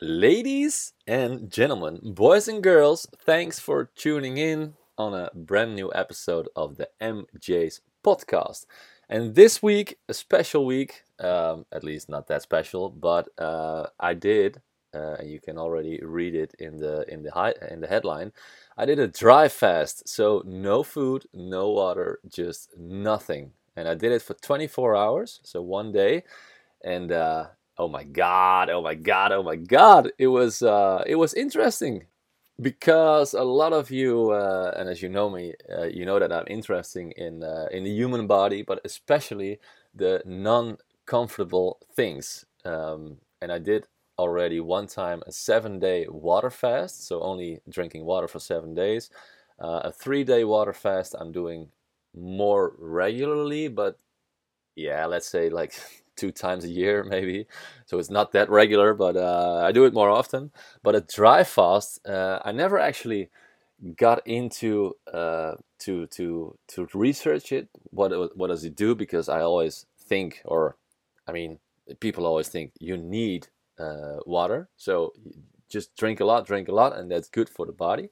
Ladies 0.00 0.92
and 1.08 1.50
gentlemen, 1.50 1.98
boys 2.04 2.46
and 2.46 2.62
girls, 2.62 3.08
thanks 3.18 3.58
for 3.58 3.90
tuning 3.96 4.36
in 4.36 4.74
on 4.96 5.12
a 5.12 5.28
brand 5.34 5.74
new 5.74 5.90
episode 5.92 6.48
of 6.54 6.76
the 6.76 6.88
MJ's 7.00 7.80
podcast. 8.04 8.66
And 9.08 9.34
this 9.34 9.60
week, 9.60 9.98
a 10.08 10.14
special 10.14 10.64
week, 10.64 11.02
um, 11.18 11.66
at 11.72 11.82
least 11.82 12.08
not 12.08 12.28
that 12.28 12.42
special, 12.42 12.90
but 12.90 13.28
uh, 13.40 13.86
I 13.98 14.14
did, 14.14 14.62
uh, 14.94 15.16
you 15.24 15.40
can 15.40 15.58
already 15.58 15.98
read 16.00 16.36
it 16.36 16.54
in 16.60 16.76
the 16.78 17.04
in 17.12 17.24
the 17.24 17.32
hi- 17.32 17.54
in 17.68 17.80
the 17.80 17.88
headline. 17.88 18.32
I 18.76 18.86
did 18.86 19.00
a 19.00 19.08
dry 19.08 19.48
fast, 19.48 20.08
so 20.08 20.44
no 20.46 20.84
food, 20.84 21.26
no 21.34 21.70
water, 21.70 22.20
just 22.28 22.78
nothing, 22.78 23.50
and 23.74 23.88
I 23.88 23.94
did 23.94 24.12
it 24.12 24.22
for 24.22 24.34
24 24.34 24.94
hours, 24.94 25.40
so 25.42 25.60
one 25.60 25.90
day, 25.90 26.22
and 26.84 27.10
uh, 27.10 27.46
oh 27.78 27.88
my 27.88 28.04
god, 28.04 28.70
oh 28.70 28.82
my 28.82 28.94
god, 28.94 29.32
oh 29.32 29.42
my 29.42 29.56
god, 29.56 30.10
it 30.18 30.28
was 30.28 30.62
uh, 30.62 31.02
it 31.06 31.16
was 31.16 31.34
interesting 31.34 32.06
because 32.60 33.34
a 33.34 33.42
lot 33.42 33.72
of 33.72 33.90
you, 33.90 34.30
uh, 34.32 34.72
and 34.76 34.88
as 34.88 35.02
you 35.02 35.08
know 35.08 35.30
me, 35.30 35.54
uh, 35.76 35.84
you 35.84 36.04
know 36.04 36.18
that 36.18 36.32
I'm 36.32 36.46
interested 36.48 37.12
in 37.16 37.42
uh, 37.44 37.66
in 37.72 37.84
the 37.84 37.90
human 37.90 38.26
body, 38.26 38.62
but 38.62 38.80
especially 38.84 39.60
the 39.94 40.22
non-comfortable 40.26 41.80
things. 41.94 42.44
Um, 42.64 43.18
and 43.40 43.52
I 43.52 43.58
did 43.58 43.86
already 44.18 44.60
one 44.60 44.86
time 44.88 45.22
a 45.26 45.32
seven-day 45.32 46.06
water 46.10 46.50
fast, 46.50 47.06
so 47.06 47.20
only 47.22 47.60
drinking 47.68 48.04
water 48.04 48.28
for 48.28 48.40
seven 48.40 48.74
days. 48.74 49.10
Uh, 49.60 49.80
a 49.84 49.92
three-day 49.92 50.44
water 50.44 50.72
fast 50.72 51.14
I'm 51.18 51.32
doing 51.32 51.68
more 52.14 52.74
regularly, 52.78 53.68
but 53.68 53.98
yeah, 54.76 55.06
let's 55.06 55.28
say 55.28 55.48
like 55.50 55.74
two 56.18 56.32
times 56.32 56.64
a 56.64 56.68
year 56.68 57.04
maybe. 57.14 57.46
So 57.86 57.98
it's 57.98 58.10
not 58.10 58.32
that 58.32 58.50
regular 58.50 58.94
but 58.94 59.16
uh, 59.16 59.62
i 59.68 59.72
do 59.72 59.84
it 59.84 59.94
more 59.94 60.10
often. 60.10 60.50
But 60.82 60.96
a 60.96 61.00
dry 61.02 61.44
fast 61.44 62.06
uh, 62.06 62.38
i 62.44 62.52
never 62.52 62.78
actually 62.78 63.30
got 63.96 64.26
into 64.26 64.94
uh, 65.12 65.54
to 65.84 66.06
to 66.08 66.26
to 66.72 66.88
research 66.94 67.52
it 67.52 67.68
what 67.98 68.10
what 68.36 68.48
does 68.48 68.64
it 68.64 68.74
do 68.74 68.94
because 68.94 69.28
i 69.28 69.40
always 69.40 69.86
think 70.10 70.42
or 70.44 70.76
i 71.28 71.32
mean 71.32 71.58
people 72.00 72.26
always 72.26 72.48
think 72.48 72.72
you 72.80 72.96
need 72.96 73.48
uh, 73.78 74.16
water. 74.26 74.68
So 74.76 75.12
just 75.70 75.94
drink 75.96 76.20
a 76.20 76.24
lot 76.24 76.46
drink 76.46 76.68
a 76.68 76.72
lot 76.72 76.96
and 76.96 77.10
that's 77.10 77.28
good 77.28 77.48
for 77.48 77.66
the 77.66 77.72
body. 77.72 78.10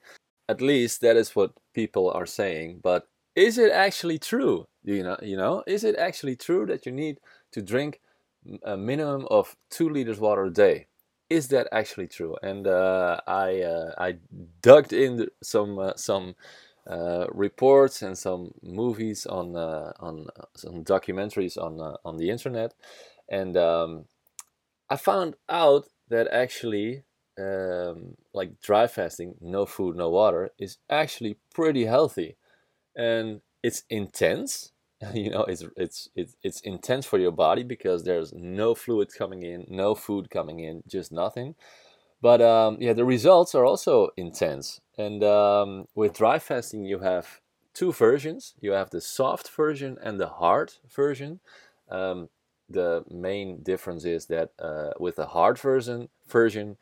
At 0.49 0.61
least 0.61 1.01
that 1.01 1.17
is 1.17 1.35
what 1.35 1.53
people 1.75 2.11
are 2.11 2.27
saying. 2.27 2.81
But 2.83 3.09
is 3.35 3.59
it 3.59 3.73
actually 3.73 4.19
true? 4.19 4.67
You 4.85 5.03
know 5.03 5.17
you 5.23 5.37
know 5.37 5.65
is 5.67 5.85
it 5.85 5.97
actually 5.97 6.37
true 6.37 6.67
that 6.67 6.87
you 6.87 6.93
need 6.93 7.19
to 7.53 7.63
drink 7.63 8.01
a 8.65 8.77
minimum 8.77 9.27
of 9.31 9.57
two 9.71 9.89
liters 9.89 10.21
water 10.21 10.45
a 10.45 10.53
day. 10.53 10.87
Is 11.29 11.49
that 11.49 11.67
actually 11.73 12.07
true? 12.07 12.37
And 12.43 12.67
uh, 12.67 13.21
I 13.27 13.63
uh, 13.63 13.93
I 13.99 14.19
dug 14.63 14.93
in 14.93 15.27
some 15.43 15.79
uh, 15.79 15.95
some 15.97 16.37
uh, 16.87 17.27
reports 17.33 18.03
and 18.03 18.17
some 18.17 18.53
movies 18.63 19.27
on 19.27 19.57
uh, 19.57 19.93
on 19.99 20.29
uh, 20.39 20.45
some 20.55 20.85
documentaries 20.85 21.57
on 21.57 21.81
on 22.05 22.17
the 22.17 22.31
internet, 22.31 22.75
and 23.29 23.57
um, 23.57 24.05
I 24.89 24.97
found 24.97 25.35
out 25.49 25.89
that 26.09 26.29
actually 26.29 27.03
um, 27.39 28.17
like 28.33 28.61
dry 28.61 28.87
fasting, 28.87 29.35
no 29.41 29.67
food, 29.67 29.97
no 29.97 30.11
water, 30.11 30.51
is 30.59 30.79
actually 30.89 31.39
pretty 31.53 31.87
healthy, 31.87 32.37
and 32.95 33.41
it's 33.65 33.83
intense 33.91 34.71
you 35.15 35.31
know 35.31 35.43
it's 35.45 35.65
it's 35.77 36.09
it's 36.15 36.37
it's 36.43 36.61
intense 36.61 37.05
for 37.05 37.19
your 37.19 37.33
body 37.33 37.63
because 37.63 38.05
there's 38.05 38.33
no 38.33 38.75
fluid 38.75 39.11
coming 39.17 39.43
in 39.43 39.67
no 39.69 39.95
food 39.95 40.31
coming 40.31 40.61
in 40.61 40.83
just 40.87 41.13
nothing. 41.13 41.55
But 42.23 42.41
um, 42.41 42.79
yeah 42.81 42.95
the 42.95 43.05
results 43.05 43.55
are 43.55 43.65
also 43.65 44.11
intense. 44.17 44.81
And 44.97 45.23
um, 45.23 45.87
with 45.95 46.15
dry 46.15 46.39
fasting 46.39 46.85
you 46.85 47.01
have 47.01 47.41
two 47.75 47.93
versions. 47.93 48.55
You 48.61 48.73
have 48.73 48.91
the 48.91 49.03
soft 49.03 49.51
version 49.51 49.99
and 50.03 50.19
the 50.19 50.29
hard 50.29 50.73
version. 50.95 51.41
Um, 51.91 52.31
the 52.71 53.05
main 53.11 53.63
difference 53.63 54.05
is 54.05 54.27
that 54.27 54.51
uh, 54.59 54.91
with 54.99 55.17
the 55.17 55.27
hard 55.27 55.59
version 55.59 56.09
version 56.27 56.79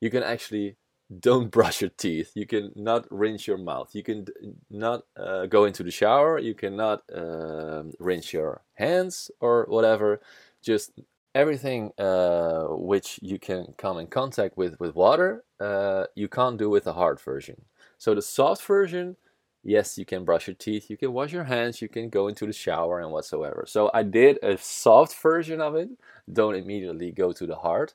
you 0.00 0.10
can 0.10 0.22
actually 0.22 0.76
don't 1.20 1.50
brush 1.50 1.80
your 1.80 1.90
teeth. 1.90 2.32
You 2.34 2.46
can 2.46 2.72
not 2.74 3.06
rinse 3.10 3.46
your 3.46 3.58
mouth. 3.58 3.94
You 3.94 4.02
can 4.02 4.26
not 4.70 5.02
uh, 5.16 5.46
go 5.46 5.64
into 5.64 5.82
the 5.82 5.90
shower. 5.90 6.38
You 6.38 6.54
cannot 6.54 7.02
uh, 7.14 7.84
rinse 7.98 8.32
your 8.32 8.62
hands 8.74 9.30
or 9.40 9.66
whatever. 9.68 10.20
Just 10.62 10.92
everything 11.34 11.92
uh, 11.98 12.64
which 12.68 13.18
you 13.22 13.38
can 13.38 13.74
come 13.78 13.98
in 13.98 14.06
contact 14.06 14.56
with 14.56 14.78
with 14.80 14.94
water, 14.94 15.44
uh, 15.60 16.04
you 16.14 16.28
can't 16.28 16.58
do 16.58 16.70
with 16.70 16.84
the 16.84 16.92
hard 16.92 17.20
version. 17.20 17.60
So 17.98 18.14
the 18.14 18.22
soft 18.22 18.62
version, 18.64 19.16
yes, 19.62 19.96
you 19.96 20.04
can 20.04 20.24
brush 20.24 20.46
your 20.46 20.56
teeth. 20.56 20.90
You 20.90 20.96
can 20.96 21.12
wash 21.12 21.32
your 21.32 21.44
hands. 21.44 21.80
You 21.80 21.88
can 21.88 22.08
go 22.08 22.28
into 22.28 22.46
the 22.46 22.52
shower 22.52 23.00
and 23.00 23.12
whatsoever. 23.12 23.64
So 23.66 23.90
I 23.94 24.02
did 24.02 24.38
a 24.42 24.58
soft 24.58 25.14
version 25.22 25.60
of 25.60 25.74
it. 25.76 25.88
Don't 26.32 26.54
immediately 26.54 27.12
go 27.12 27.32
to 27.32 27.46
the 27.46 27.56
hard 27.56 27.92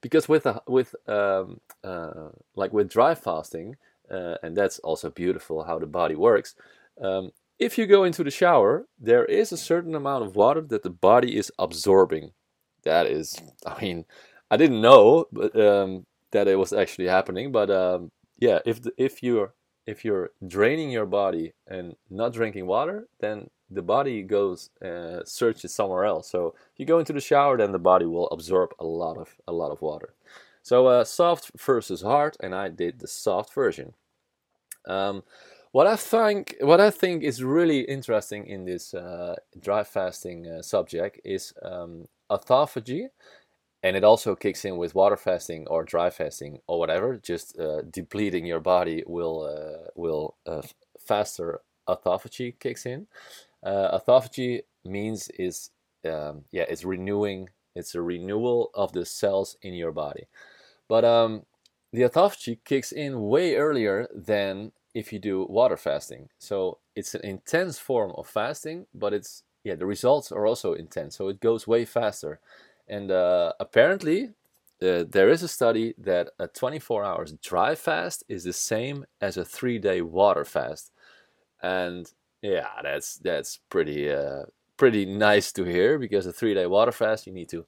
because 0.00 0.28
with 0.28 0.46
a, 0.46 0.62
with 0.66 0.94
um, 1.06 1.60
uh, 1.84 2.30
like 2.54 2.72
with 2.72 2.90
dry 2.90 3.14
fasting, 3.14 3.76
uh, 4.10 4.36
and 4.42 4.56
that's 4.56 4.78
also 4.80 5.10
beautiful 5.10 5.64
how 5.64 5.78
the 5.78 5.86
body 5.86 6.14
works. 6.14 6.54
Um, 7.00 7.32
if 7.58 7.76
you 7.76 7.86
go 7.86 8.04
into 8.04 8.22
the 8.22 8.30
shower, 8.30 8.86
there 8.98 9.24
is 9.24 9.52
a 9.52 9.56
certain 9.56 9.94
amount 9.94 10.24
of 10.24 10.36
water 10.36 10.60
that 10.60 10.82
the 10.82 10.90
body 10.90 11.36
is 11.36 11.52
absorbing. 11.58 12.32
That 12.84 13.06
is, 13.06 13.40
I 13.66 13.80
mean, 13.80 14.04
I 14.50 14.56
didn't 14.56 14.80
know 14.80 15.26
but, 15.32 15.58
um, 15.58 16.06
that 16.30 16.48
it 16.48 16.58
was 16.58 16.72
actually 16.72 17.08
happening, 17.08 17.52
but 17.52 17.70
um, 17.70 18.10
yeah, 18.38 18.60
if 18.64 18.82
the, 18.82 18.92
if 18.96 19.22
you're 19.22 19.54
if 19.86 20.04
you're 20.04 20.30
draining 20.46 20.90
your 20.90 21.06
body 21.06 21.54
and 21.66 21.96
not 22.10 22.34
drinking 22.34 22.66
water, 22.66 23.08
then 23.20 23.48
the 23.70 23.82
body 23.82 24.22
goes 24.22 24.70
uh, 24.84 25.24
searches 25.24 25.74
somewhere 25.74 26.04
else. 26.04 26.30
So 26.30 26.54
if 26.72 26.78
you 26.78 26.86
go 26.86 26.98
into 26.98 27.12
the 27.12 27.20
shower, 27.20 27.56
then 27.58 27.72
the 27.72 27.78
body 27.78 28.06
will 28.06 28.28
absorb 28.28 28.72
a 28.78 28.84
lot 28.84 29.16
of 29.16 29.36
a 29.46 29.52
lot 29.52 29.70
of 29.70 29.82
water. 29.82 30.14
So 30.62 30.86
uh, 30.86 31.04
soft 31.04 31.50
versus 31.56 32.02
hard, 32.02 32.36
and 32.40 32.54
I 32.54 32.68
did 32.68 32.98
the 32.98 33.06
soft 33.06 33.54
version. 33.54 33.94
Um, 34.86 35.22
what 35.72 35.86
I 35.86 35.96
think 35.96 36.56
what 36.60 36.80
I 36.80 36.90
think 36.90 37.22
is 37.22 37.42
really 37.42 37.80
interesting 37.80 38.46
in 38.46 38.64
this 38.64 38.94
uh, 38.94 39.36
dry 39.60 39.84
fasting 39.84 40.46
uh, 40.46 40.62
subject 40.62 41.20
is 41.24 41.52
um, 41.62 42.08
autophagy, 42.30 43.08
and 43.82 43.96
it 43.96 44.04
also 44.04 44.34
kicks 44.34 44.64
in 44.64 44.76
with 44.78 44.94
water 44.94 45.16
fasting 45.16 45.66
or 45.68 45.84
dry 45.84 46.10
fasting 46.10 46.58
or 46.66 46.78
whatever. 46.78 47.16
Just 47.16 47.58
uh, 47.58 47.82
depleting 47.82 48.46
your 48.46 48.60
body 48.60 49.04
will 49.06 49.42
uh, 49.42 49.90
will 49.94 50.36
faster 50.98 51.60
autophagy 51.88 52.58
kicks 52.58 52.86
in. 52.86 53.06
Uh, 53.62 53.98
autophagy 53.98 54.62
means 54.84 55.28
is 55.38 55.70
um, 56.04 56.44
yeah, 56.50 56.64
it's 56.68 56.84
renewing. 56.84 57.50
It's 57.74 57.94
a 57.94 58.02
renewal 58.02 58.70
of 58.74 58.92
the 58.92 59.04
cells 59.04 59.56
in 59.62 59.74
your 59.74 59.92
body. 59.92 60.26
But 60.88 61.04
um, 61.04 61.42
the 61.92 62.02
autophagy 62.02 62.58
kicks 62.64 62.92
in 62.92 63.22
way 63.22 63.56
earlier 63.56 64.08
than 64.14 64.72
if 64.94 65.12
you 65.12 65.18
do 65.18 65.46
water 65.48 65.76
fasting. 65.76 66.28
So 66.38 66.78
it's 66.96 67.14
an 67.14 67.24
intense 67.24 67.78
form 67.78 68.12
of 68.16 68.26
fasting, 68.26 68.86
but 68.94 69.12
it's 69.12 69.42
yeah, 69.64 69.74
the 69.74 69.86
results 69.86 70.32
are 70.32 70.46
also 70.46 70.72
intense. 70.72 71.16
So 71.16 71.28
it 71.28 71.40
goes 71.40 71.66
way 71.66 71.84
faster. 71.84 72.40
And 72.86 73.10
uh, 73.10 73.52
apparently, 73.60 74.30
uh, 74.80 75.04
there 75.08 75.28
is 75.28 75.42
a 75.42 75.48
study 75.48 75.94
that 75.98 76.30
a 76.38 76.48
24 76.48 77.04
hours 77.04 77.32
dry 77.42 77.74
fast 77.74 78.24
is 78.28 78.44
the 78.44 78.52
same 78.52 79.04
as 79.20 79.36
a 79.36 79.44
three 79.44 79.78
day 79.78 80.00
water 80.00 80.44
fast. 80.44 80.90
And 81.60 82.10
yeah, 82.42 82.68
that's 82.82 83.16
that's 83.16 83.60
pretty 83.68 84.10
uh, 84.10 84.44
pretty 84.76 85.04
nice 85.04 85.52
to 85.52 85.64
hear 85.64 85.98
because 85.98 86.26
a 86.26 86.32
three 86.32 86.54
day 86.54 86.66
water 86.66 86.92
fast 86.92 87.26
you 87.26 87.32
need 87.32 87.48
to 87.50 87.66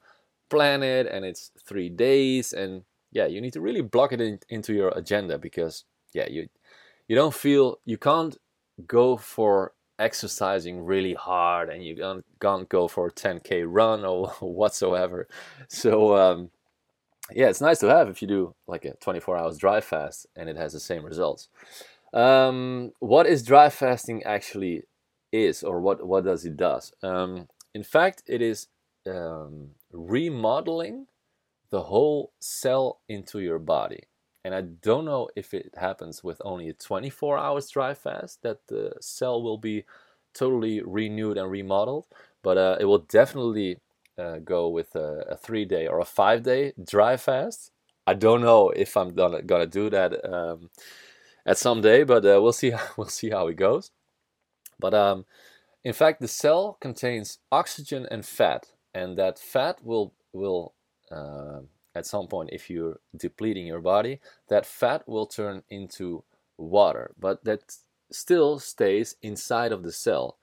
plan 0.48 0.82
it 0.82 1.06
and 1.06 1.24
it's 1.24 1.50
three 1.64 1.88
days 1.88 2.52
and 2.52 2.82
yeah 3.12 3.26
you 3.26 3.40
need 3.40 3.52
to 3.52 3.60
really 3.60 3.82
block 3.82 4.12
it 4.12 4.20
in, 4.20 4.38
into 4.48 4.72
your 4.72 4.90
agenda 4.90 5.38
because 5.38 5.84
yeah 6.12 6.28
you 6.28 6.48
you 7.08 7.16
don't 7.16 7.34
feel 7.34 7.78
you 7.84 7.98
can't 7.98 8.36
go 8.86 9.16
for 9.16 9.72
exercising 9.98 10.82
really 10.82 11.14
hard 11.14 11.68
and 11.68 11.84
you 11.84 11.94
can't, 11.96 12.24
can't 12.40 12.68
go 12.68 12.88
for 12.88 13.08
a 13.08 13.12
10k 13.12 13.64
run 13.66 14.04
or 14.04 14.28
whatsoever. 14.40 15.28
So 15.68 16.16
um, 16.16 16.50
yeah 17.32 17.48
it's 17.48 17.60
nice 17.60 17.78
to 17.80 17.86
have 17.86 18.08
if 18.08 18.22
you 18.22 18.28
do 18.28 18.54
like 18.66 18.84
a 18.84 18.94
24 18.94 19.36
hours 19.36 19.58
dry 19.58 19.80
fast 19.80 20.26
and 20.36 20.48
it 20.48 20.56
has 20.56 20.72
the 20.72 20.80
same 20.80 21.04
results 21.04 21.48
um, 22.12 22.92
what 23.00 23.26
is 23.26 23.42
dry 23.42 23.68
fasting 23.70 24.22
actually 24.24 24.82
is, 25.32 25.62
or 25.62 25.80
what 25.80 26.06
what 26.06 26.24
does 26.24 26.44
it 26.44 26.56
does? 26.56 26.92
Um, 27.02 27.48
in 27.74 27.82
fact, 27.82 28.22
it 28.26 28.42
is 28.42 28.68
um, 29.06 29.70
remodeling 29.92 31.06
the 31.70 31.82
whole 31.82 32.32
cell 32.40 33.00
into 33.08 33.40
your 33.40 33.58
body. 33.58 34.04
And 34.44 34.54
I 34.54 34.62
don't 34.62 35.04
know 35.04 35.28
if 35.36 35.54
it 35.54 35.74
happens 35.76 36.24
with 36.24 36.40
only 36.44 36.68
a 36.68 36.72
24 36.72 37.38
hours 37.38 37.68
dry 37.68 37.94
fast 37.94 38.42
that 38.42 38.66
the 38.68 38.92
cell 39.00 39.42
will 39.42 39.58
be 39.58 39.84
totally 40.34 40.80
renewed 40.82 41.36
and 41.36 41.50
remodeled, 41.50 42.06
but 42.42 42.56
uh, 42.56 42.76
it 42.80 42.86
will 42.86 43.00
definitely 43.10 43.78
uh, 44.18 44.38
go 44.38 44.68
with 44.68 44.94
a, 44.94 45.24
a, 45.30 45.36
three 45.36 45.64
day 45.64 45.86
or 45.86 46.00
a 46.00 46.04
five 46.04 46.42
day 46.42 46.72
dry 46.82 47.16
fast. 47.16 47.70
I 48.06 48.14
don't 48.14 48.40
know 48.40 48.70
if 48.70 48.96
I'm 48.96 49.14
gonna 49.14 49.42
gonna 49.42 49.66
do 49.66 49.90
that 49.90 50.24
um, 50.24 50.70
at 51.46 51.58
some 51.58 51.80
day, 51.80 52.02
but 52.04 52.24
uh, 52.24 52.40
we'll 52.42 52.52
see. 52.52 52.72
we'll 52.96 53.08
see 53.08 53.30
how 53.30 53.48
it 53.48 53.56
goes. 53.56 53.90
But 54.78 54.94
um, 54.94 55.26
in 55.84 55.92
fact, 55.92 56.20
the 56.20 56.28
cell 56.28 56.78
contains 56.80 57.38
oxygen 57.52 58.06
and 58.10 58.24
fat, 58.24 58.72
and 58.94 59.18
that 59.18 59.38
fat 59.38 59.84
will 59.84 60.14
will 60.32 60.74
uh, 61.10 61.60
at 61.94 62.06
some 62.06 62.28
point, 62.28 62.50
if 62.52 62.70
you're 62.70 63.00
depleting 63.16 63.66
your 63.66 63.80
body, 63.80 64.20
that 64.48 64.66
fat 64.66 65.06
will 65.08 65.26
turn 65.26 65.62
into 65.68 66.22
water, 66.56 67.12
but 67.18 67.44
that 67.44 67.76
still 68.12 68.58
stays 68.58 69.16
inside 69.22 69.72
of 69.72 69.82
the 69.82 69.92
cell. 69.92 70.38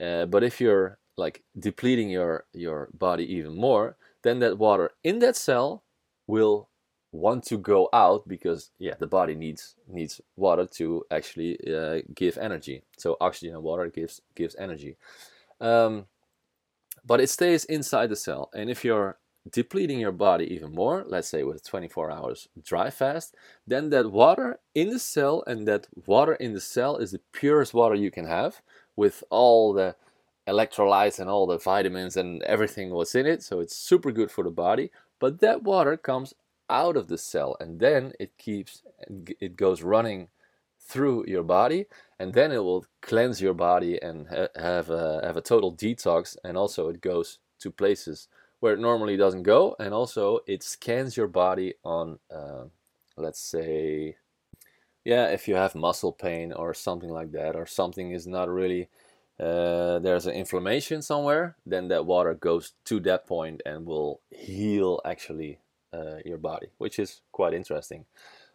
Uh, 0.00 0.26
but 0.26 0.44
if 0.44 0.60
you're 0.60 0.98
like 1.16 1.42
depleting 1.58 2.08
your 2.08 2.44
your 2.52 2.88
body 2.94 3.24
even 3.34 3.56
more, 3.56 3.96
then 4.22 4.38
that 4.38 4.58
water 4.58 4.92
in 5.02 5.18
that 5.18 5.36
cell 5.36 5.82
will 6.26 6.68
want 7.12 7.44
to 7.44 7.58
go 7.58 7.88
out 7.92 8.26
because 8.26 8.70
yeah 8.78 8.94
the 8.98 9.06
body 9.06 9.34
needs 9.34 9.76
needs 9.86 10.20
water 10.36 10.66
to 10.66 11.04
actually 11.10 11.58
uh, 11.68 12.00
give 12.14 12.38
energy. 12.38 12.82
So 12.96 13.16
oxygen 13.20 13.54
and 13.54 13.62
water 13.62 13.88
gives 13.88 14.20
gives 14.34 14.56
energy. 14.56 14.96
Um, 15.60 16.06
but 17.04 17.20
it 17.20 17.28
stays 17.28 17.64
inside 17.64 18.08
the 18.08 18.16
cell. 18.16 18.50
And 18.54 18.70
if 18.70 18.84
you're 18.84 19.18
depleting 19.50 19.98
your 19.98 20.12
body 20.12 20.44
even 20.54 20.72
more 20.72 21.02
let's 21.08 21.26
say 21.26 21.42
with 21.42 21.66
24 21.66 22.12
hours 22.12 22.46
dry 22.64 22.88
fast 22.90 23.34
then 23.66 23.90
that 23.90 24.12
water 24.12 24.60
in 24.72 24.90
the 24.90 25.00
cell 25.00 25.42
and 25.48 25.66
that 25.66 25.88
water 26.06 26.34
in 26.34 26.52
the 26.52 26.60
cell 26.60 26.96
is 26.96 27.10
the 27.10 27.20
purest 27.32 27.74
water 27.74 27.96
you 27.96 28.08
can 28.08 28.24
have 28.24 28.62
with 28.94 29.24
all 29.30 29.72
the 29.72 29.96
electrolytes 30.46 31.18
and 31.18 31.30
all 31.30 31.46
the 31.46 31.58
vitamins 31.58 32.16
and 32.16 32.42
everything 32.42 32.90
was 32.90 33.14
in 33.14 33.26
it. 33.26 33.42
So 33.42 33.60
it's 33.60 33.76
super 33.76 34.10
good 34.10 34.30
for 34.30 34.44
the 34.44 34.50
body. 34.50 34.90
But 35.18 35.40
that 35.40 35.62
water 35.62 35.96
comes 35.96 36.34
out 36.70 36.96
of 36.96 37.08
the 37.08 37.18
cell 37.18 37.56
and 37.60 37.80
then 37.80 38.12
it 38.18 38.36
keeps 38.38 38.82
it 39.40 39.56
goes 39.56 39.82
running 39.82 40.28
through 40.80 41.24
your 41.26 41.42
body 41.42 41.86
and 42.18 42.34
then 42.34 42.50
it 42.50 42.58
will 42.58 42.84
cleanse 43.00 43.40
your 43.40 43.54
body 43.54 44.00
and 44.02 44.28
ha- 44.28 44.48
have 44.56 44.90
a, 44.90 45.20
have 45.24 45.36
a 45.36 45.40
total 45.40 45.74
detox 45.74 46.36
and 46.44 46.56
also 46.56 46.88
it 46.88 47.00
goes 47.00 47.38
to 47.58 47.70
places 47.70 48.28
where 48.60 48.74
it 48.74 48.80
normally 48.80 49.16
doesn't 49.16 49.42
go 49.42 49.76
and 49.78 49.94
also 49.94 50.40
it 50.46 50.62
scans 50.62 51.16
your 51.16 51.28
body 51.28 51.74
on 51.84 52.18
uh, 52.34 52.64
let's 53.16 53.40
say 53.40 54.16
yeah 55.04 55.26
if 55.26 55.46
you 55.46 55.54
have 55.54 55.74
muscle 55.74 56.12
pain 56.12 56.52
or 56.52 56.74
something 56.74 57.10
like 57.10 57.32
that 57.32 57.54
or 57.54 57.66
something 57.66 58.10
is 58.12 58.26
not 58.26 58.48
really 58.48 58.88
uh, 59.40 59.98
there's 59.98 60.26
an 60.26 60.34
inflammation 60.34 61.02
somewhere, 61.02 61.56
then 61.66 61.88
that 61.88 62.06
water 62.06 62.34
goes 62.34 62.74
to 62.84 63.00
that 63.00 63.26
point 63.26 63.60
and 63.66 63.86
will 63.86 64.20
heal 64.30 65.00
actually 65.04 65.58
uh, 65.92 66.16
your 66.24 66.38
body, 66.38 66.68
which 66.78 66.98
is 66.98 67.20
quite 67.32 67.54
interesting. 67.54 68.04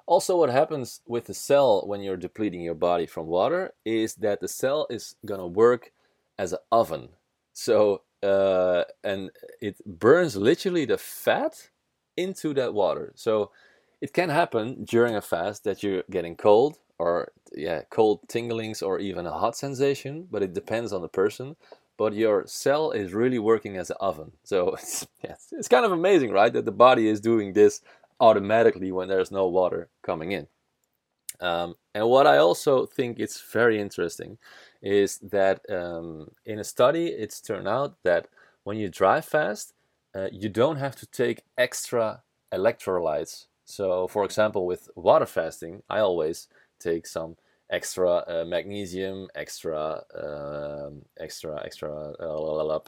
Also, 0.06 0.38
what 0.38 0.50
happens 0.50 1.02
with 1.06 1.26
the 1.26 1.34
cell 1.34 1.86
when 1.86 2.02
you're 2.02 2.18
depleting 2.18 2.62
your 2.62 2.76
body 2.76 3.06
from 3.06 3.28
water 3.28 3.74
is 3.86 4.16
that 4.16 4.40
the 4.40 4.48
cell 4.48 4.88
is 4.90 5.16
gonna 5.26 5.48
work 5.48 5.92
as 6.40 6.54
an 6.54 6.60
oven. 6.72 7.10
So, 7.54 8.04
uh, 8.24 8.84
and 9.04 9.32
it 9.62 9.76
burns 9.86 10.36
literally 10.36 10.86
the 10.86 10.98
fat 10.98 11.70
into 12.16 12.54
that 12.54 12.74
water. 12.74 13.12
So, 13.16 13.52
it 14.02 14.14
can 14.14 14.30
happen 14.30 14.86
during 14.86 15.16
a 15.16 15.22
fast 15.22 15.64
that 15.64 15.84
you're 15.84 16.04
getting 16.10 16.36
cold 16.36 16.78
or 17.00 17.32
yeah, 17.56 17.82
cold 17.90 18.28
tinglings 18.28 18.82
or 18.82 19.00
even 19.00 19.26
a 19.26 19.32
hot 19.32 19.56
sensation, 19.56 20.28
but 20.32 20.44
it 20.44 20.54
depends 20.54 20.94
on 20.94 21.02
the 21.02 21.10
person. 21.10 21.56
But 21.98 22.14
your 22.14 22.46
cell 22.46 22.92
is 22.92 23.14
really 23.14 23.40
working 23.40 23.78
as 23.78 23.90
an 23.90 23.98
oven. 24.00 24.32
So 24.44 24.70
it's, 24.74 25.08
yeah, 25.24 25.36
it's 25.52 25.68
kind 25.68 25.86
of 25.86 25.92
amazing, 25.92 26.32
right? 26.32 26.54
That 26.54 26.66
the 26.66 26.72
body 26.72 27.08
is 27.08 27.20
doing 27.20 27.54
this 27.54 27.82
automatically 28.20 28.92
when 28.92 29.08
there's 29.08 29.32
no 29.32 29.48
water 29.48 29.90
coming 30.04 30.32
in. 30.32 30.48
Um, 31.40 31.76
and 31.94 32.08
what 32.08 32.26
I 32.26 32.38
also 32.38 32.86
think 32.86 33.20
is 33.20 33.40
very 33.40 33.80
interesting 33.80 34.38
is 34.82 35.18
that 35.20 35.62
um, 35.70 36.32
in 36.46 36.60
a 36.60 36.64
study, 36.64 37.08
it's 37.08 37.42
turned 37.42 37.68
out 37.68 37.96
that 38.04 38.28
when 38.64 38.78
you 38.78 38.90
dry 38.90 39.22
fast, 39.22 39.74
uh, 40.16 40.28
you 40.32 40.50
don't 40.50 40.78
have 40.78 40.96
to 40.96 41.06
take 41.06 41.44
extra 41.58 42.24
electrolytes. 42.52 43.46
So, 43.66 44.08
for 44.08 44.24
example, 44.24 44.66
with 44.66 44.90
water 44.96 45.26
fasting, 45.26 45.84
I 45.90 46.00
always 46.00 46.48
take 46.80 47.06
some 47.06 47.36
extra 47.70 48.10
uh, 48.28 48.46
magnesium, 48.48 49.28
extra, 49.36 50.04
um, 50.16 51.04
extra, 51.20 51.62
extra, 51.66 51.92
uh, 52.20 52.80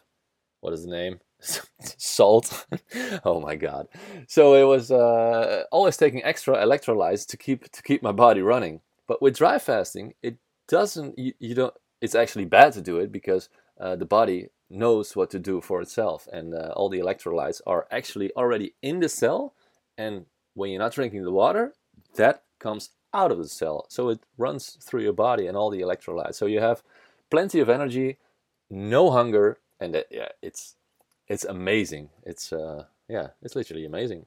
what 0.61 0.73
is 0.73 0.83
the 0.83 0.91
name? 0.91 1.19
Salt. 1.81 2.65
oh 3.25 3.39
my 3.39 3.55
god! 3.55 3.87
So 4.27 4.55
it 4.55 4.63
was 4.63 4.91
uh, 4.91 5.63
always 5.71 5.97
taking 5.97 6.23
extra 6.23 6.57
electrolytes 6.57 7.25
to 7.27 7.37
keep 7.37 7.71
to 7.71 7.81
keep 7.81 8.03
my 8.03 8.11
body 8.11 8.41
running. 8.41 8.81
But 9.07 9.21
with 9.21 9.37
dry 9.37 9.57
fasting, 9.59 10.13
it 10.21 10.37
doesn't. 10.67 11.17
You, 11.17 11.33
you 11.39 11.55
don't. 11.55 11.73
It's 12.01 12.15
actually 12.15 12.45
bad 12.45 12.73
to 12.73 12.81
do 12.81 12.99
it 12.99 13.11
because 13.11 13.49
uh, 13.79 13.95
the 13.95 14.05
body 14.05 14.49
knows 14.69 15.15
what 15.15 15.29
to 15.31 15.39
do 15.39 15.61
for 15.61 15.81
itself, 15.81 16.27
and 16.31 16.53
uh, 16.53 16.73
all 16.75 16.89
the 16.89 16.99
electrolytes 16.99 17.61
are 17.65 17.87
actually 17.89 18.31
already 18.35 18.75
in 18.81 18.99
the 18.99 19.09
cell. 19.09 19.55
And 19.97 20.25
when 20.53 20.71
you're 20.71 20.79
not 20.79 20.93
drinking 20.93 21.23
the 21.23 21.31
water, 21.31 21.73
that 22.15 22.43
comes 22.59 22.89
out 23.13 23.31
of 23.31 23.37
the 23.37 23.47
cell. 23.47 23.85
So 23.89 24.09
it 24.09 24.19
runs 24.37 24.77
through 24.81 25.03
your 25.03 25.13
body 25.13 25.47
and 25.47 25.57
all 25.57 25.69
the 25.69 25.81
electrolytes. 25.81 26.35
So 26.35 26.45
you 26.45 26.59
have 26.59 26.83
plenty 27.29 27.59
of 27.59 27.69
energy, 27.69 28.17
no 28.69 29.11
hunger, 29.11 29.59
and 29.79 30.03
yeah, 30.11 30.29
it's 30.41 30.75
it's 31.27 31.45
amazing. 31.45 32.09
It's 32.23 32.51
uh, 32.51 32.85
yeah, 33.07 33.29
it's 33.41 33.55
literally 33.55 33.85
amazing. 33.85 34.25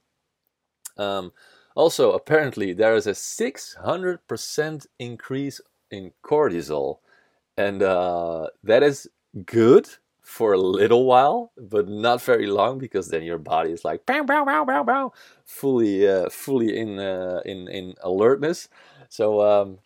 Um, 0.97 1.33
also, 1.75 2.13
apparently, 2.13 2.73
there 2.73 2.95
is 2.95 3.07
a 3.07 3.13
600% 3.13 4.87
increase 4.99 5.61
in 5.91 6.13
cortisol, 6.23 6.99
and 7.57 7.83
uh, 7.83 8.49
that 8.63 8.83
is 8.83 9.09
good 9.47 9.89
for 10.33 10.55
a 10.55 10.59
little 10.59 11.05
while, 11.05 11.53
but 11.59 11.87
not 11.89 12.23
very 12.23 12.47
long 12.47 12.79
because 12.79 13.09
then 13.09 13.23
your 13.23 13.37
body 13.37 13.71
is 13.71 13.85
like 13.85 14.07
bow 14.07 14.23
bow 14.23 14.45
bow 14.47 14.65
bow 14.65 14.83
bow, 14.83 15.13
fully 15.45 16.09
uh, 16.09 16.31
fully 16.31 16.79
in 16.79 16.99
uh, 16.99 17.43
in 17.45 17.69
in 17.69 17.95
alertness. 18.03 18.69
So 19.11 19.43
um, 19.43 19.79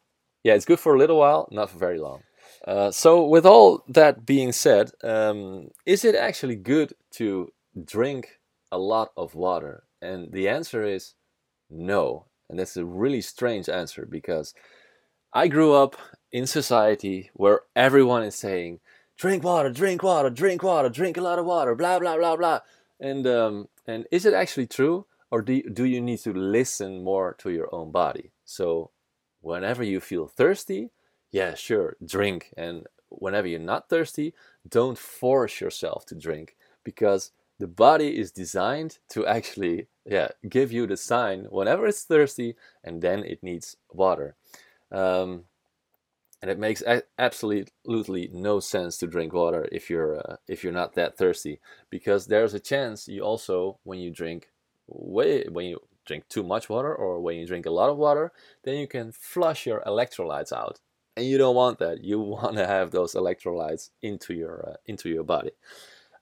yeah, 0.44 0.54
it's 0.54 0.64
good 0.64 0.78
for 0.78 0.94
a 0.94 0.98
little 0.98 1.18
while, 1.18 1.48
not 1.50 1.70
for 1.70 1.78
very 1.78 1.98
long. 1.98 2.22
Uh, 2.64 2.92
so 2.92 3.26
with 3.26 3.44
all 3.44 3.82
that 3.88 4.24
being 4.24 4.52
said, 4.52 4.92
um, 5.02 5.70
is 5.84 6.04
it 6.04 6.14
actually 6.14 6.56
good 6.56 6.94
to 7.18 7.52
drink 7.84 8.38
a 8.70 8.78
lot 8.78 9.10
of 9.16 9.34
water? 9.34 9.82
And 10.00 10.32
the 10.32 10.48
answer 10.48 10.84
is 10.84 11.14
no. 11.68 12.26
And 12.48 12.58
that's 12.58 12.76
a 12.76 12.84
really 12.84 13.20
strange 13.20 13.68
answer 13.68 14.06
because 14.08 14.54
I 15.32 15.48
grew 15.48 15.72
up 15.74 15.96
in 16.30 16.46
society 16.46 17.30
where 17.34 17.62
everyone 17.74 18.22
is 18.22 18.36
saying 18.36 18.78
drink 19.16 19.44
water, 19.44 19.70
drink 19.70 20.02
water, 20.02 20.30
drink 20.30 20.62
water, 20.62 20.88
drink 20.88 21.16
a 21.16 21.20
lot 21.20 21.38
of 21.38 21.46
water, 21.46 21.74
blah 21.74 21.98
blah 21.98 22.16
blah 22.16 22.36
blah. 22.36 22.60
And 23.00 23.26
um, 23.26 23.68
and 23.86 24.06
is 24.10 24.24
it 24.26 24.34
actually 24.34 24.66
true, 24.66 25.06
or 25.30 25.42
do 25.42 25.54
you, 25.54 25.70
do 25.70 25.84
you 25.84 26.00
need 26.00 26.18
to 26.20 26.32
listen 26.32 27.02
more 27.02 27.34
to 27.38 27.50
your 27.50 27.74
own 27.74 27.90
body? 27.90 28.32
So 28.44 28.90
whenever 29.40 29.82
you 29.82 30.00
feel 30.00 30.26
thirsty, 30.26 30.90
yeah, 31.30 31.54
sure, 31.54 31.96
drink. 32.04 32.52
And 32.56 32.86
whenever 33.08 33.46
you're 33.46 33.60
not 33.60 33.88
thirsty, 33.88 34.34
don't 34.68 34.98
force 34.98 35.60
yourself 35.60 36.06
to 36.06 36.14
drink 36.14 36.56
because 36.84 37.32
the 37.58 37.66
body 37.66 38.18
is 38.18 38.30
designed 38.30 38.98
to 39.10 39.26
actually 39.26 39.86
yeah 40.04 40.28
give 40.48 40.72
you 40.72 40.86
the 40.86 40.96
sign 40.96 41.46
whenever 41.50 41.86
it's 41.86 42.04
thirsty 42.04 42.54
and 42.84 43.02
then 43.02 43.24
it 43.24 43.42
needs 43.42 43.76
water 43.92 44.36
um, 44.92 45.44
and 46.46 46.52
it 46.52 46.60
makes 46.60 46.80
absolutely 47.18 48.30
no 48.32 48.60
sense 48.60 48.96
to 48.98 49.08
drink 49.08 49.32
water 49.32 49.68
if 49.72 49.90
you're 49.90 50.20
uh, 50.20 50.36
if 50.46 50.62
you're 50.62 50.72
not 50.72 50.94
that 50.94 51.18
thirsty. 51.18 51.58
Because 51.90 52.26
there's 52.26 52.54
a 52.54 52.60
chance 52.60 53.08
you 53.08 53.22
also 53.22 53.80
when 53.82 53.98
you 53.98 54.12
drink 54.12 54.52
way 54.86 55.44
when 55.50 55.66
you 55.66 55.80
drink 56.04 56.28
too 56.28 56.44
much 56.44 56.68
water 56.68 56.94
or 56.94 57.18
when 57.18 57.36
you 57.36 57.48
drink 57.48 57.66
a 57.66 57.70
lot 57.70 57.90
of 57.90 57.96
water 57.96 58.30
then 58.62 58.76
you 58.76 58.86
can 58.86 59.10
flush 59.10 59.66
your 59.66 59.82
electrolytes 59.84 60.52
out. 60.52 60.78
And 61.16 61.26
you 61.26 61.36
don't 61.36 61.56
want 61.56 61.80
that. 61.80 62.04
You 62.04 62.20
want 62.36 62.56
to 62.58 62.66
have 62.66 62.92
those 62.92 63.14
electrolytes 63.14 63.90
into 64.00 64.32
your 64.32 64.68
uh, 64.68 64.76
into 64.86 65.08
your 65.08 65.24
body. 65.24 65.50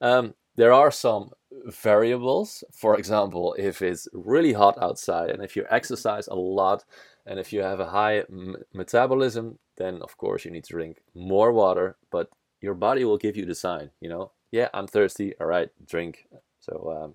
Um, 0.01 0.33
there 0.55 0.73
are 0.73 0.89
some 0.89 1.33
variables. 1.67 2.63
For 2.71 2.97
example 2.97 3.55
if 3.59 3.83
it's 3.83 4.07
really 4.11 4.53
hot 4.53 4.75
outside 4.81 5.29
and 5.29 5.43
if 5.43 5.55
you 5.55 5.67
exercise 5.69 6.25
a 6.25 6.33
lot 6.33 6.83
and 7.27 7.39
if 7.39 7.53
you 7.53 7.61
have 7.61 7.79
a 7.79 7.91
high 7.91 8.21
m- 8.21 8.55
metabolism 8.73 9.59
then 9.77 10.01
of 10.01 10.17
course 10.17 10.45
you 10.45 10.51
need 10.51 10.63
to 10.63 10.73
drink 10.73 11.01
more 11.13 11.51
water 11.51 11.97
but 12.11 12.29
your 12.61 12.73
body 12.73 13.03
will 13.03 13.17
give 13.17 13.35
you 13.37 13.45
the 13.45 13.55
sign 13.55 13.89
you 13.99 14.09
know? 14.09 14.31
Yeah 14.51 14.69
i'm 14.73 14.87
thirsty. 14.87 15.33
All 15.39 15.47
right 15.47 15.69
drink. 15.85 16.27
So 16.59 16.73
um, 17.03 17.13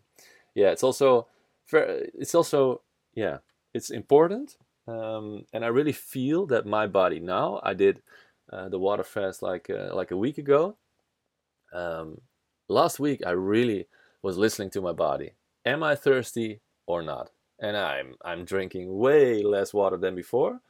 yeah 0.54 0.70
it's 0.70 0.82
also 0.82 1.26
it's 1.72 2.34
also 2.34 2.82
yeah 3.14 3.38
it's 3.74 3.90
important 3.90 4.56
um, 4.88 5.44
and 5.52 5.64
i 5.64 5.68
really 5.68 5.92
feel 5.92 6.46
that 6.46 6.66
my 6.66 6.86
body 6.86 7.20
now 7.20 7.60
i 7.62 7.74
did 7.74 8.02
uh, 8.52 8.68
the 8.68 8.78
water 8.78 9.04
fast 9.04 9.42
like 9.42 9.70
uh, 9.70 9.94
like 9.94 10.10
a 10.10 10.16
week 10.16 10.38
ago. 10.38 10.76
Um, 11.72 12.20
last 12.68 12.98
week 12.98 13.22
i 13.24 13.30
really 13.30 13.86
was 14.22 14.36
listening 14.36 14.70
to 14.70 14.80
my 14.80 14.92
body. 14.92 15.32
Am 15.64 15.82
i 15.82 15.94
thirsty 15.94 16.60
or 16.86 17.02
not? 17.02 17.30
And 17.60 17.76
I'm 17.76 18.14
I'm 18.24 18.44
drinking 18.44 18.98
way 18.98 19.42
less 19.42 19.72
water 19.72 19.96
than 19.96 20.14
before. 20.14 20.60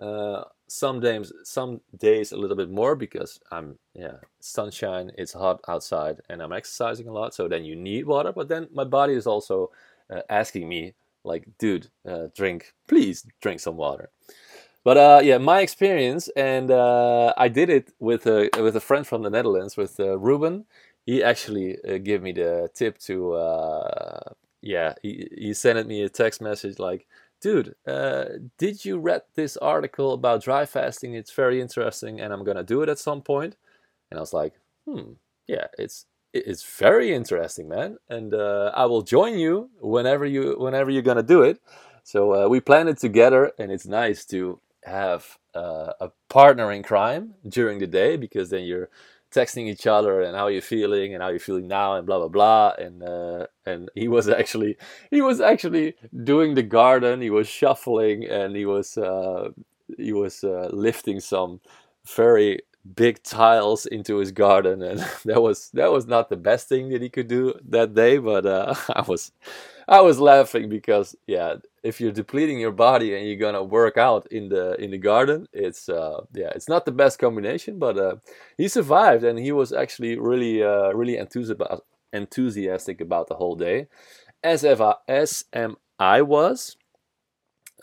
Uh, 0.00 0.44
some 0.66 1.00
days, 1.00 1.32
some 1.42 1.80
days 1.98 2.32
a 2.32 2.36
little 2.36 2.56
bit 2.56 2.70
more 2.70 2.96
because 2.96 3.40
I'm 3.50 3.78
yeah 3.94 4.16
sunshine. 4.40 5.12
It's 5.18 5.32
hot 5.32 5.60
outside 5.68 6.20
and 6.28 6.42
I'm 6.42 6.52
exercising 6.52 7.08
a 7.08 7.12
lot. 7.12 7.34
So 7.34 7.48
then 7.48 7.64
you 7.64 7.76
need 7.76 8.06
water, 8.06 8.32
but 8.32 8.48
then 8.48 8.68
my 8.72 8.84
body 8.84 9.14
is 9.14 9.26
also 9.26 9.70
uh, 10.10 10.22
asking 10.28 10.68
me 10.68 10.94
like, 11.24 11.46
dude, 11.58 11.88
uh, 12.06 12.28
drink, 12.36 12.74
please 12.86 13.26
drink 13.40 13.60
some 13.60 13.76
water. 13.76 14.10
But 14.84 14.96
uh, 14.98 15.20
yeah, 15.22 15.38
my 15.38 15.60
experience, 15.60 16.28
and 16.36 16.70
uh, 16.70 17.32
I 17.36 17.48
did 17.48 17.70
it 17.70 17.92
with 17.98 18.26
a 18.26 18.50
with 18.58 18.76
a 18.76 18.80
friend 18.80 19.06
from 19.06 19.22
the 19.22 19.30
Netherlands, 19.30 19.76
with 19.76 19.98
uh, 19.98 20.18
Ruben. 20.18 20.66
He 21.06 21.22
actually 21.22 21.76
uh, 21.84 21.98
gave 21.98 22.22
me 22.22 22.32
the 22.32 22.70
tip 22.72 22.96
to, 23.00 23.34
uh, 23.34 24.32
yeah, 24.62 24.94
he, 25.02 25.28
he 25.36 25.52
sent 25.52 25.86
me 25.86 26.02
a 26.02 26.08
text 26.08 26.40
message 26.40 26.78
like, 26.78 27.06
dude, 27.44 27.74
uh, 27.86 28.24
did 28.56 28.86
you 28.86 28.98
read 28.98 29.20
this 29.34 29.58
article 29.58 30.14
about 30.14 30.42
dry 30.42 30.64
fasting? 30.64 31.12
It's 31.12 31.30
very 31.30 31.60
interesting, 31.60 32.18
and 32.18 32.32
I'm 32.32 32.42
gonna 32.42 32.64
do 32.64 32.80
it 32.80 32.88
at 32.88 32.98
some 32.98 33.20
point. 33.20 33.54
And 34.10 34.18
I 34.18 34.22
was 34.22 34.32
like, 34.32 34.54
hmm, 34.86 35.12
yeah, 35.46 35.66
it's 35.78 36.06
it's 36.32 36.64
very 36.78 37.14
interesting, 37.14 37.68
man, 37.68 37.98
and 38.08 38.34
I 38.34 38.86
will 38.86 39.02
join 39.02 39.38
you 39.38 39.68
whenever 39.80 40.24
you 40.24 40.56
whenever 40.58 40.90
you're 40.90 41.02
gonna 41.10 41.22
do 41.22 41.42
it. 41.42 41.60
So 42.02 42.48
we 42.48 42.60
planned 42.60 42.88
it 42.88 42.98
together, 42.98 43.52
and 43.58 43.70
it's 43.70 43.86
nice 43.86 44.24
to 44.26 44.58
have 44.84 45.36
uh, 45.54 45.92
a 46.00 46.10
partner 46.30 46.72
in 46.72 46.82
crime 46.82 47.34
during 47.46 47.78
the 47.78 47.86
day 47.86 48.16
because 48.16 48.48
then 48.48 48.64
you're 48.64 48.88
texting 49.34 49.66
each 49.66 49.86
other 49.86 50.20
and 50.22 50.36
how 50.36 50.46
you're 50.46 50.62
feeling 50.62 51.12
and 51.12 51.22
how 51.22 51.28
you're 51.28 51.38
feeling 51.38 51.66
now 51.66 51.96
and 51.96 52.06
blah 52.06 52.18
blah 52.18 52.28
blah. 52.28 52.72
And 52.78 53.02
uh, 53.02 53.46
and 53.66 53.90
he 53.94 54.08
was 54.08 54.28
actually 54.40 54.76
he 55.10 55.20
was 55.20 55.40
actually 55.40 55.94
doing 56.22 56.54
the 56.54 56.62
garden. 56.62 57.20
He 57.20 57.30
was 57.30 57.48
shuffling 57.48 58.24
and 58.24 58.56
he 58.56 58.66
was 58.66 58.96
uh, 58.96 59.50
he 59.96 60.12
was 60.12 60.44
uh, 60.44 60.68
lifting 60.72 61.20
some 61.20 61.60
very 62.06 62.60
big 62.94 63.22
tiles 63.22 63.86
into 63.86 64.18
his 64.18 64.32
garden. 64.32 64.82
And 64.82 65.00
that 65.24 65.42
was 65.42 65.70
that 65.74 65.90
was 65.90 66.06
not 66.06 66.28
the 66.28 66.36
best 66.36 66.68
thing 66.68 66.90
that 66.90 67.02
he 67.02 67.08
could 67.08 67.28
do 67.28 67.54
that 67.68 67.94
day 67.94 68.18
but 68.18 68.46
uh, 68.46 68.74
I 68.88 69.02
was 69.02 69.32
I 69.88 70.00
was 70.00 70.18
laughing 70.18 70.68
because 70.68 71.16
yeah 71.26 71.56
if 71.84 72.00
you're 72.00 72.10
depleting 72.12 72.58
your 72.58 72.72
body 72.72 73.14
and 73.14 73.26
you're 73.26 73.36
gonna 73.36 73.62
work 73.62 73.98
out 73.98 74.26
in 74.32 74.48
the 74.48 74.74
in 74.82 74.90
the 74.90 74.98
garden, 74.98 75.46
it's 75.52 75.88
uh, 75.88 76.22
yeah, 76.32 76.50
it's 76.56 76.68
not 76.68 76.86
the 76.86 76.92
best 76.92 77.18
combination. 77.18 77.78
But 77.78 77.98
uh, 77.98 78.16
he 78.56 78.68
survived, 78.68 79.22
and 79.22 79.38
he 79.38 79.52
was 79.52 79.72
actually 79.72 80.18
really 80.18 80.62
uh, 80.62 80.92
really 80.92 81.18
enthusiastic 81.18 81.80
enthusiastic 82.12 83.00
about 83.00 83.28
the 83.28 83.34
whole 83.34 83.54
day, 83.54 83.86
as 84.42 84.64
if 84.64 84.80
I, 84.80 84.94
as 85.06 85.44
am 85.52 85.76
I 85.98 86.22
was. 86.22 86.76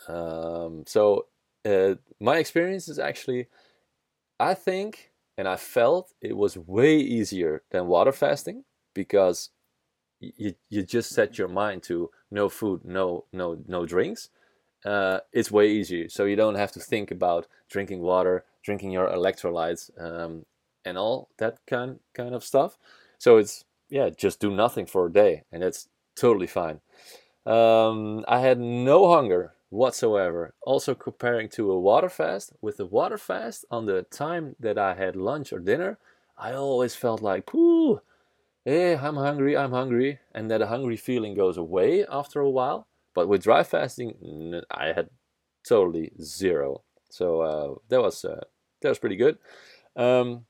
Um, 0.08 0.82
so 0.86 1.26
uh, 1.64 1.94
my 2.18 2.38
experience 2.38 2.88
is 2.88 2.98
actually, 2.98 3.46
I 4.40 4.54
think, 4.54 5.12
and 5.38 5.46
I 5.46 5.56
felt 5.56 6.12
it 6.20 6.36
was 6.36 6.56
way 6.56 6.96
easier 6.96 7.62
than 7.70 7.86
water 7.86 8.10
fasting 8.10 8.64
because 8.94 9.50
you 10.36 10.54
you 10.70 10.82
just 10.82 11.10
set 11.10 11.38
your 11.38 11.48
mind 11.48 11.82
to 11.84 12.10
no 12.30 12.48
food, 12.48 12.84
no 12.84 13.24
no 13.32 13.58
no 13.66 13.86
drinks, 13.86 14.30
uh, 14.84 15.20
it's 15.32 15.50
way 15.50 15.70
easier. 15.70 16.08
So 16.08 16.24
you 16.24 16.36
don't 16.36 16.56
have 16.56 16.72
to 16.72 16.80
think 16.80 17.10
about 17.10 17.46
drinking 17.70 18.00
water, 18.00 18.44
drinking 18.62 18.92
your 18.92 19.08
electrolytes, 19.08 19.90
um, 20.00 20.46
and 20.84 20.98
all 20.98 21.28
that 21.38 21.58
kind 21.66 22.00
kind 22.14 22.34
of 22.34 22.44
stuff. 22.44 22.78
So 23.18 23.36
it's 23.38 23.64
yeah, 23.90 24.10
just 24.10 24.40
do 24.40 24.50
nothing 24.50 24.86
for 24.86 25.06
a 25.06 25.12
day, 25.12 25.44
and 25.52 25.62
that's 25.62 25.88
totally 26.16 26.46
fine. 26.46 26.80
Um, 27.46 28.24
I 28.28 28.40
had 28.40 28.58
no 28.58 29.12
hunger 29.12 29.54
whatsoever. 29.70 30.54
Also 30.62 30.94
comparing 30.94 31.48
to 31.50 31.72
a 31.72 31.80
water 31.80 32.08
fast, 32.08 32.52
with 32.60 32.76
the 32.76 32.86
water 32.86 33.18
fast 33.18 33.64
on 33.70 33.86
the 33.86 34.02
time 34.02 34.54
that 34.60 34.78
I 34.78 34.94
had 34.94 35.16
lunch 35.16 35.52
or 35.52 35.58
dinner, 35.58 35.98
I 36.38 36.52
always 36.52 36.94
felt 36.94 37.22
like, 37.22 37.46
pooh, 37.46 38.00
hey, 38.64 38.96
I'm 38.96 39.16
hungry, 39.16 39.56
I'm 39.56 39.72
hungry, 39.72 40.20
and 40.34 40.50
that 40.50 40.60
hungry 40.62 40.96
feeling 40.96 41.34
goes 41.34 41.56
away 41.56 42.06
after 42.06 42.40
a 42.40 42.50
while. 42.50 42.86
But 43.14 43.28
with 43.28 43.42
dry 43.42 43.62
fasting, 43.62 44.62
I 44.70 44.92
had 44.92 45.10
totally 45.68 46.12
zero. 46.20 46.82
So 47.10 47.40
uh, 47.42 47.74
that 47.88 48.00
was 48.00 48.24
uh, 48.24 48.40
that 48.80 48.88
was 48.88 48.98
pretty 48.98 49.16
good. 49.16 49.38
Um, 49.96 50.46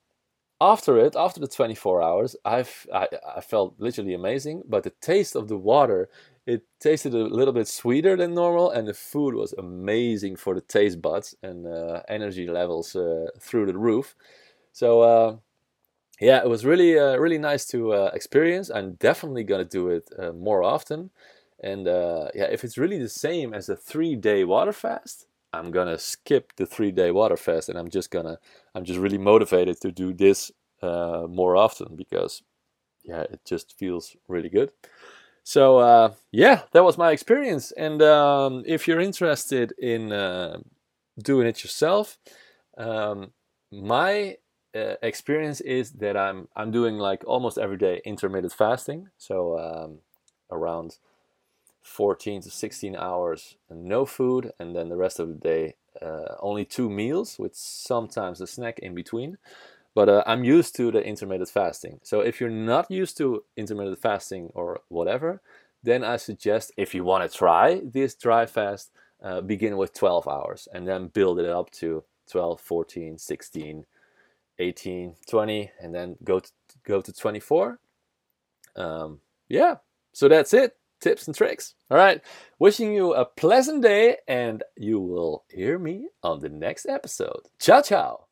after 0.60 0.96
it, 0.98 1.16
after 1.16 1.40
the 1.40 1.48
24 1.48 2.02
hours, 2.02 2.36
I've 2.44 2.86
I, 2.94 3.08
I 3.36 3.40
felt 3.40 3.74
literally 3.78 4.14
amazing. 4.14 4.62
But 4.68 4.84
the 4.84 4.92
taste 5.00 5.34
of 5.34 5.48
the 5.48 5.56
water, 5.56 6.08
it 6.46 6.62
tasted 6.80 7.14
a 7.14 7.18
little 7.24 7.54
bit 7.54 7.68
sweeter 7.68 8.16
than 8.16 8.34
normal, 8.34 8.70
and 8.70 8.86
the 8.86 8.94
food 8.94 9.34
was 9.34 9.52
amazing 9.54 10.36
for 10.36 10.54
the 10.54 10.60
taste 10.60 11.02
buds 11.02 11.34
and 11.42 11.66
uh, 11.66 12.02
energy 12.08 12.46
levels 12.46 12.94
uh, 12.94 13.26
through 13.40 13.66
the 13.66 13.78
roof. 13.78 14.14
So 14.72 15.00
uh, 15.02 15.36
yeah, 16.22 16.40
it 16.40 16.48
was 16.48 16.64
really 16.64 16.96
uh, 16.96 17.16
really 17.16 17.38
nice 17.38 17.66
to 17.66 17.92
uh, 17.92 18.10
experience. 18.14 18.70
I'm 18.70 18.92
definitely 18.94 19.42
gonna 19.42 19.64
do 19.64 19.88
it 19.88 20.08
uh, 20.16 20.32
more 20.32 20.62
often. 20.62 21.10
And 21.60 21.88
uh, 21.88 22.28
yeah, 22.32 22.44
if 22.44 22.62
it's 22.62 22.78
really 22.78 22.98
the 22.98 23.08
same 23.08 23.52
as 23.52 23.68
a 23.68 23.74
three 23.76 24.14
day 24.14 24.44
water 24.44 24.72
fast, 24.72 25.26
I'm 25.52 25.72
gonna 25.72 25.98
skip 25.98 26.52
the 26.56 26.64
three 26.64 26.92
day 26.92 27.10
water 27.10 27.36
fast, 27.36 27.68
and 27.68 27.76
I'm 27.76 27.90
just 27.90 28.12
gonna 28.12 28.38
I'm 28.72 28.84
just 28.84 29.00
really 29.00 29.18
motivated 29.18 29.80
to 29.80 29.90
do 29.90 30.12
this 30.12 30.52
uh, 30.80 31.26
more 31.28 31.56
often 31.56 31.96
because 31.96 32.42
yeah, 33.02 33.22
it 33.22 33.40
just 33.44 33.76
feels 33.76 34.16
really 34.28 34.48
good. 34.48 34.70
So 35.42 35.78
uh, 35.78 36.12
yeah, 36.30 36.62
that 36.70 36.84
was 36.84 36.96
my 36.96 37.10
experience. 37.10 37.72
And 37.72 38.00
um, 38.00 38.62
if 38.64 38.86
you're 38.86 39.00
interested 39.00 39.72
in 39.76 40.10
doing 41.20 41.48
it 41.48 41.64
yourself, 41.64 42.18
um, 42.78 43.32
my 43.72 44.36
uh, 44.74 44.94
experience 45.02 45.60
is 45.60 45.92
that 45.92 46.16
I'm 46.16 46.48
I'm 46.56 46.70
doing 46.70 46.98
like 46.98 47.24
almost 47.26 47.58
every 47.58 47.76
day 47.76 48.00
intermittent 48.04 48.52
fasting, 48.52 49.08
so 49.18 49.58
um, 49.58 49.98
around 50.50 50.98
14 51.82 52.42
to 52.42 52.50
16 52.50 52.96
hours 52.96 53.56
no 53.70 54.06
food, 54.06 54.52
and 54.58 54.74
then 54.74 54.88
the 54.88 54.96
rest 54.96 55.18
of 55.18 55.28
the 55.28 55.34
day 55.34 55.74
uh, 56.00 56.36
only 56.40 56.64
two 56.64 56.88
meals 56.88 57.38
with 57.38 57.54
sometimes 57.54 58.40
a 58.40 58.46
snack 58.46 58.78
in 58.78 58.94
between. 58.94 59.38
But 59.94 60.08
uh, 60.08 60.22
I'm 60.26 60.42
used 60.42 60.74
to 60.76 60.90
the 60.90 61.04
intermittent 61.04 61.50
fasting. 61.50 62.00
So 62.02 62.20
if 62.20 62.40
you're 62.40 62.48
not 62.48 62.90
used 62.90 63.18
to 63.18 63.44
intermittent 63.56 64.00
fasting 64.00 64.50
or 64.54 64.80
whatever, 64.88 65.42
then 65.82 66.02
I 66.02 66.16
suggest 66.16 66.72
if 66.78 66.94
you 66.94 67.04
want 67.04 67.30
to 67.30 67.36
try 67.36 67.82
this 67.84 68.14
dry 68.14 68.46
fast, 68.46 68.90
uh, 69.22 69.40
begin 69.42 69.76
with 69.76 69.92
12 69.92 70.26
hours 70.26 70.66
and 70.72 70.88
then 70.88 71.08
build 71.08 71.38
it 71.38 71.48
up 71.48 71.70
to 71.70 72.04
12, 72.30 72.60
14, 72.60 73.18
16 73.18 73.84
18, 74.62 75.16
20, 75.28 75.70
and 75.80 75.94
then 75.94 76.16
go 76.24 76.40
to, 76.40 76.50
go 76.84 77.00
to 77.00 77.12
24. 77.12 77.78
Um, 78.76 79.20
yeah, 79.48 79.76
so 80.12 80.28
that's 80.28 80.54
it. 80.54 80.76
Tips 81.00 81.26
and 81.26 81.36
tricks. 81.36 81.74
All 81.90 81.98
right. 81.98 82.22
Wishing 82.58 82.94
you 82.94 83.12
a 83.12 83.24
pleasant 83.24 83.82
day, 83.82 84.18
and 84.28 84.62
you 84.76 85.00
will 85.00 85.44
hear 85.50 85.78
me 85.78 86.08
on 86.22 86.40
the 86.40 86.48
next 86.48 86.86
episode. 86.86 87.48
Ciao, 87.58 87.82
ciao. 87.82 88.26